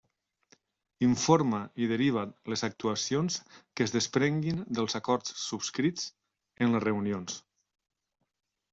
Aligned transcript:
Informa 1.07 1.59
i 1.83 1.89
deriva 1.91 2.23
les 2.55 2.65
actuacions 2.69 3.37
que 3.53 3.87
es 3.89 3.95
desprenguin 3.99 4.67
dels 4.81 4.99
acords 5.03 5.39
subscrits 5.45 6.11
en 6.67 6.77
les 6.79 6.89
reunions. 6.91 7.43